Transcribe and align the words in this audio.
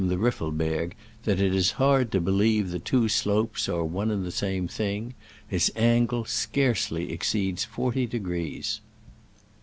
the 0.07 0.17
Riffelberg 0.17 0.93
that 1.25 1.39
it 1.39 1.53
is 1.53 1.73
hard 1.73 2.11
to 2.11 2.19
believe 2.19 2.71
the 2.71 2.79
two 2.79 3.07
slopes 3.07 3.69
are 3.69 3.83
one 3.85 4.09
and 4.09 4.25
the 4.25 4.31
same 4.31 4.67
thing. 4.67 5.13
Its 5.51 5.69
angle 5.75 6.25
scarcely 6.25 7.11
exceeds 7.11 7.65
forty 7.65 8.07
degrees. 8.07 8.81